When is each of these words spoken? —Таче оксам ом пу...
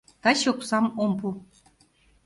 —Таче 0.21 0.47
оксам 0.53 0.85
ом 1.03 1.11
пу... 1.19 1.27